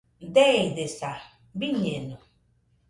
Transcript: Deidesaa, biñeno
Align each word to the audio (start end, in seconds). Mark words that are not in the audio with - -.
Deidesaa, 0.35 1.21
biñeno 1.59 2.17